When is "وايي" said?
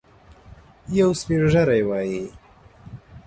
1.87-2.23